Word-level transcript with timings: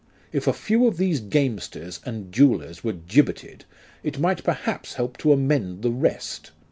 If 0.31 0.47
a 0.47 0.51
few 0.51 0.87
of 0.87 0.97
these 0.97 1.19
gamesters 1.21 1.99
and 2.05 2.31
duellers 2.31 2.83
were 2.83 2.93
gibbeted, 2.93 3.65
it 4.01 4.17
might 4.17 4.43
perhaps 4.43 4.95
help 4.95 5.15
to 5.19 5.31
amend 5.31 5.83
the 5.83 5.91
rest. 5.91 6.49